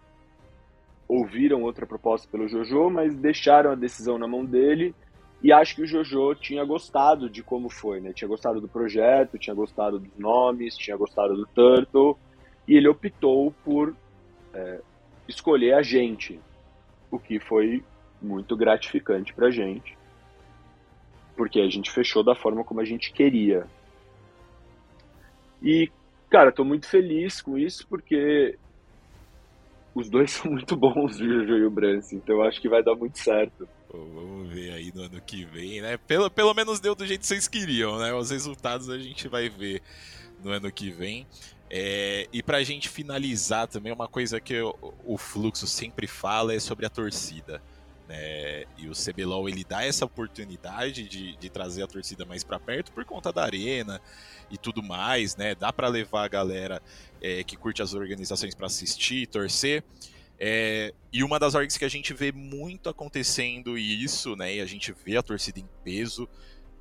[1.07, 4.93] ouviram outra proposta pelo Jojo, mas deixaram a decisão na mão dele.
[5.41, 8.11] E acho que o Jojo tinha gostado de como foi, né?
[8.11, 12.17] Tinha gostado do projeto, tinha gostado dos nomes, tinha gostado do Turtle.
[12.67, 13.95] E ele optou por
[14.53, 14.81] é,
[15.28, 16.39] escolher a gente,
[17.11, 17.84] o que foi
[18.21, 19.97] muito gratificante pra gente,
[21.36, 23.67] porque a gente fechou da forma como a gente queria.
[25.61, 25.91] E,
[26.30, 28.57] cara, tô muito feliz com isso porque
[29.93, 32.95] os dois são muito bons, o Jojo e o Brance, então acho que vai dar
[32.95, 33.67] muito certo.
[33.91, 35.97] Vamos ver aí no ano que vem, né?
[35.97, 38.13] Pelo, pelo menos deu do jeito que vocês queriam, né?
[38.13, 39.82] Os resultados a gente vai ver
[40.43, 41.25] no ano que vem.
[41.70, 46.59] É, e pra gente finalizar também, uma coisa que o, o Fluxo sempre fala é
[46.59, 47.61] sobre a torcida.
[48.07, 48.63] Né?
[48.78, 52.91] E o CBLOL ele dá essa oportunidade de, de trazer a torcida mais para perto
[52.93, 54.01] por conta da arena
[54.49, 55.53] e tudo mais, né?
[55.53, 56.82] Dá para levar a galera
[57.22, 59.84] é, que curte as organizações para assistir, torcer.
[60.39, 64.55] É, e uma das orgs que a gente vê muito acontecendo isso, né?
[64.55, 66.30] E a gente vê a torcida em peso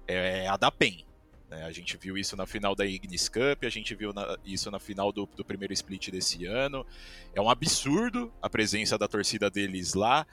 [0.07, 1.06] é a da PEN.
[1.49, 1.65] Né?
[1.65, 4.79] A gente viu isso na final da Ignis Cup, a gente viu na, isso na
[4.79, 6.85] final do, do, primeiro split desse ano.
[7.35, 10.27] É um absurdo a presença da torcida deles lá.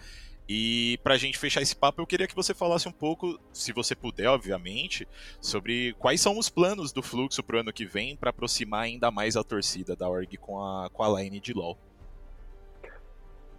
[0.48, 3.72] E para a gente fechar esse papo, eu queria que você falasse um pouco, se
[3.72, 5.08] você puder, obviamente,
[5.40, 9.10] sobre quais são os planos do Fluxo para o ano que vem para aproximar ainda
[9.10, 11.78] mais a torcida da org com a, com a line de LoL.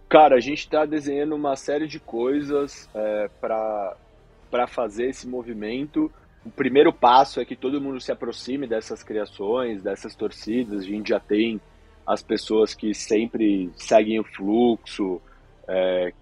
[0.07, 6.11] Cara, a gente está desenhando uma série de coisas é, para fazer esse movimento
[6.45, 10.83] o primeiro passo é que todo mundo se aproxime dessas criações, dessas torcidas.
[10.83, 11.59] A gente já tem
[12.05, 15.19] as pessoas que sempre seguem o fluxo,
[15.67, 16.13] é,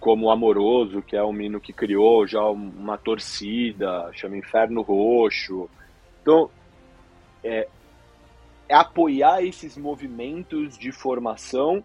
[0.00, 5.68] como o Amoroso, que é um menino que criou já uma torcida, chama Inferno Roxo.
[6.22, 6.50] Então,
[7.44, 7.68] é,
[8.66, 11.84] é apoiar esses movimentos de formação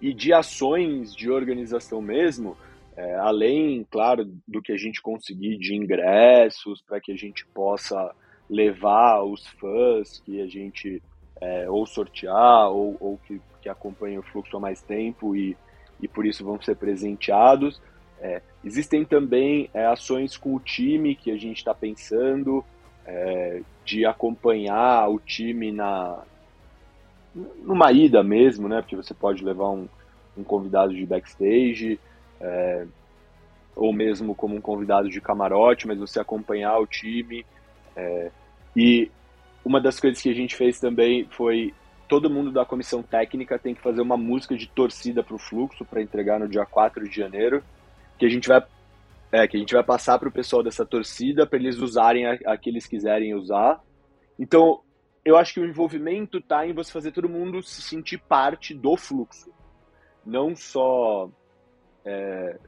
[0.00, 2.56] e de ações de organização mesmo,
[3.00, 8.14] é, além, claro, do que a gente conseguir de ingressos para que a gente possa
[8.48, 11.02] levar os fãs que a gente
[11.40, 15.56] é, ou sortear ou, ou que, que acompanham o fluxo há mais tempo e,
[15.98, 17.80] e por isso vão ser presenteados.
[18.20, 22.62] É, existem também é, ações com o time que a gente está pensando
[23.06, 26.22] é, de acompanhar o time na
[27.34, 28.82] numa ida mesmo, né?
[28.82, 29.88] Porque você pode levar um,
[30.36, 31.98] um convidado de backstage
[32.40, 32.86] é,
[33.74, 37.44] ou mesmo como um convidado de camarote, mas você acompanhar o time.
[37.96, 38.30] É,
[38.76, 39.10] e
[39.64, 41.74] uma das coisas que a gente fez também foi
[42.08, 45.84] todo mundo da comissão técnica tem que fazer uma música de torcida para o fluxo
[45.84, 47.62] para entregar no dia 4 de janeiro,
[48.18, 48.60] que a gente vai
[49.32, 52.32] é, que a gente vai passar para o pessoal dessa torcida para eles usarem a,
[52.46, 53.80] a, que eles quiserem usar.
[54.36, 54.80] Então,
[55.24, 58.96] eu acho que o envolvimento está em você fazer todo mundo se sentir parte do
[58.96, 59.52] fluxo,
[60.26, 61.30] não só
[62.04, 62.58] é,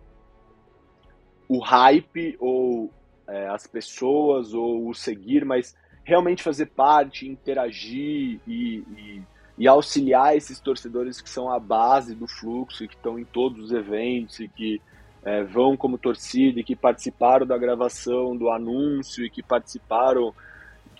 [1.48, 2.90] o hype ou
[3.28, 9.22] é, as pessoas ou o seguir, mas realmente fazer parte, interagir e, e,
[9.58, 13.66] e, auxiliar esses torcedores que são a base do fluxo e que estão em todos
[13.66, 14.80] os eventos e que
[15.24, 20.34] é, vão como torcida e que participaram da gravação, do anúncio e que participaram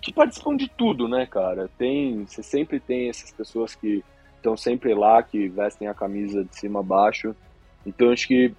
[0.01, 1.69] que participam de tudo, né, cara?
[1.77, 4.03] Tem, você sempre tem essas pessoas que
[4.35, 7.33] estão sempre lá, que vestem a camisa de cima a baixo
[7.85, 8.53] então acho que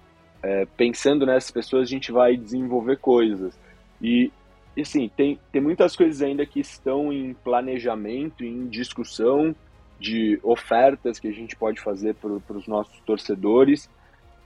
[0.45, 3.57] é, pensando nessas pessoas a gente vai desenvolver coisas.
[4.01, 4.31] E,
[4.79, 9.55] assim, tem, tem muitas coisas ainda que estão em planejamento, em discussão
[9.99, 13.89] de ofertas que a gente pode fazer para os nossos torcedores,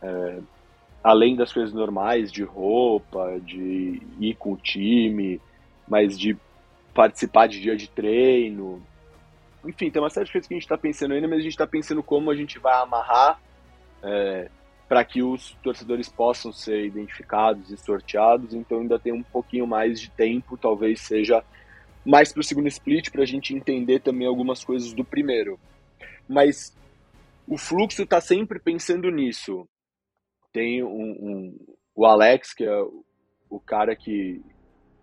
[0.01, 0.39] é,
[1.03, 5.41] além das coisas normais de roupa, de ir com o time,
[5.87, 6.37] mas de
[6.93, 8.81] participar de dia de treino.
[9.65, 11.51] Enfim, tem uma série de coisas que a gente está pensando ainda, mas a gente
[11.51, 13.41] está pensando como a gente vai amarrar
[14.01, 14.49] é,
[14.89, 18.55] para que os torcedores possam ser identificados e sorteados.
[18.55, 21.43] Então ainda tem um pouquinho mais de tempo, talvez seja
[22.03, 25.59] mais para o segundo split para a gente entender também algumas coisas do primeiro.
[26.27, 26.75] Mas
[27.47, 29.67] o fluxo está sempre pensando nisso.
[30.51, 31.57] Tem um, um,
[31.95, 32.81] o Alex, que é
[33.47, 34.41] o cara que,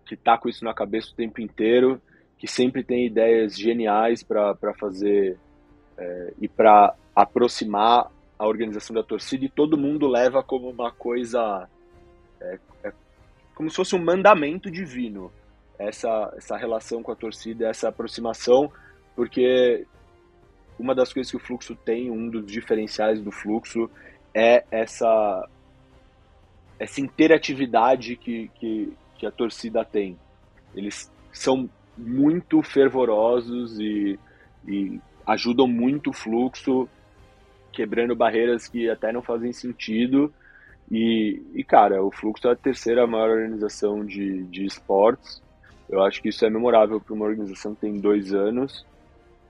[0.05, 2.01] que tá com isso na cabeça o tempo inteiro,
[2.37, 5.39] que sempre tem ideias geniais para fazer
[5.97, 11.67] é, e para aproximar a organização da torcida e todo mundo leva como uma coisa
[12.39, 12.93] é, é,
[13.55, 15.31] como se fosse um mandamento divino
[15.77, 18.71] essa essa relação com a torcida essa aproximação
[19.15, 19.85] porque
[20.79, 23.89] uma das coisas que o fluxo tem um dos diferenciais do fluxo
[24.33, 25.49] é essa
[26.79, 30.17] essa interatividade que, que, que a torcida tem.
[30.75, 34.19] Eles são muito fervorosos e,
[34.67, 36.87] e ajudam muito o fluxo,
[37.71, 40.33] quebrando barreiras que até não fazem sentido.
[40.91, 45.41] E, e cara, o Fluxo é a terceira maior organização de, de esportes.
[45.89, 48.85] Eu acho que isso é memorável para uma organização que tem dois anos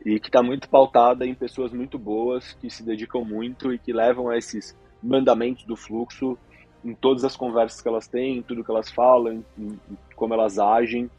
[0.05, 3.91] e que está muito pautada em pessoas muito boas que se dedicam muito e que
[3.91, 6.37] levam esses mandamentos do fluxo
[6.85, 10.33] em todas as conversas que elas têm, em tudo que elas falam, em, em como
[10.33, 11.09] elas agem.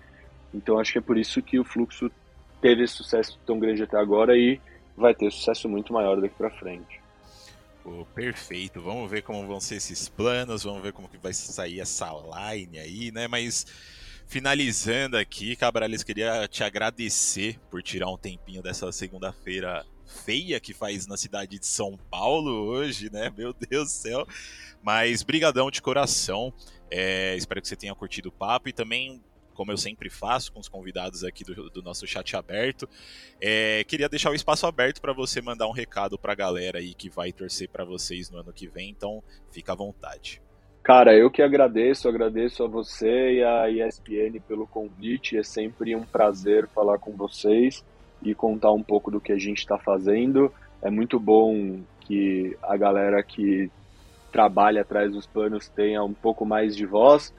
[0.54, 2.10] Então acho que é por isso que o fluxo
[2.60, 4.60] teve esse sucesso tão grande até agora e
[4.98, 7.00] vai ter sucesso muito maior daqui para frente.
[7.82, 8.82] Pô, perfeito.
[8.82, 12.78] Vamos ver como vão ser esses planos, vamos ver como que vai sair essa line
[12.78, 13.26] aí, né?
[13.26, 13.66] Mas
[14.26, 19.86] finalizando aqui, Cabrales, queria te agradecer por tirar um tempinho dessa segunda-feira
[20.24, 23.32] feia que faz na cidade de São Paulo hoje, né?
[23.36, 24.26] Meu Deus do céu.
[24.82, 26.52] Mas brigadão de coração.
[26.90, 29.22] É, espero que você tenha curtido o papo e também
[29.58, 32.88] como eu sempre faço com os convidados aqui do, do nosso chat aberto.
[33.40, 36.94] É, queria deixar o espaço aberto para você mandar um recado para a galera aí
[36.94, 40.40] que vai torcer para vocês no ano que vem, então fica à vontade.
[40.80, 45.36] Cara, eu que agradeço, agradeço a você e a ESPN pelo convite.
[45.36, 47.84] É sempre um prazer falar com vocês
[48.22, 50.54] e contar um pouco do que a gente está fazendo.
[50.80, 53.68] É muito bom que a galera que
[54.30, 57.34] trabalha atrás dos planos tenha um pouco mais de voz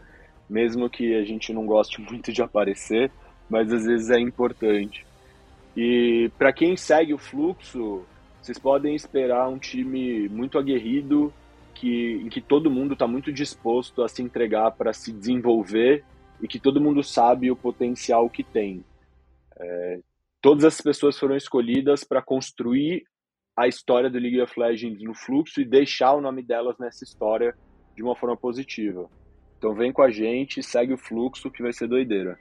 [0.49, 3.11] mesmo que a gente não goste muito de aparecer,
[3.49, 5.05] mas às vezes é importante.
[5.75, 8.03] E para quem segue o fluxo,
[8.41, 11.33] vocês podem esperar um time muito aguerrido,
[11.73, 16.03] que, em que todo mundo está muito disposto a se entregar para se desenvolver
[16.41, 18.83] e que todo mundo sabe o potencial que tem.
[19.57, 19.99] É,
[20.41, 23.05] todas as pessoas foram escolhidas para construir
[23.55, 27.55] a história do League of Legends no fluxo e deixar o nome delas nessa história
[27.95, 29.09] de uma forma positiva.
[29.59, 32.39] Então vem com a gente, segue o fluxo que vai ser doideira.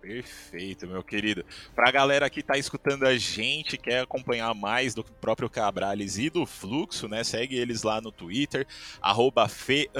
[0.00, 1.44] Perfeito, meu querido.
[1.74, 6.46] Pra galera que tá escutando a gente, quer acompanhar mais do próprio Cabrales e do
[6.46, 7.22] Fluxo, né?
[7.22, 8.66] Segue eles lá no Twitter,
[9.02, 9.90] arroba fe,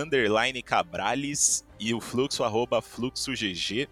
[0.64, 3.88] Cabrales e o Fluxo, arroba FluxoGG.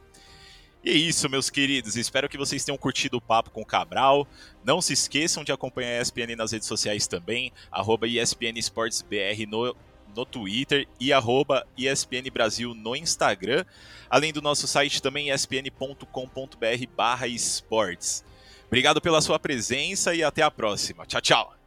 [0.83, 1.97] E é isso, meus queridos.
[1.97, 4.27] Espero que vocês tenham curtido o papo com o Cabral.
[4.65, 9.47] Não se esqueçam de acompanhar a ESPN nas redes sociais também, arroba ESPN Esportes BR
[9.49, 9.75] no
[10.15, 13.65] no Twitter e arroba ESPN Brasil no Instagram,
[14.09, 16.07] além do nosso site também espn.com.br
[16.97, 18.25] barra esportes.
[18.67, 21.07] Obrigado pela sua presença e até a próxima.
[21.07, 21.64] Tchau, tchau!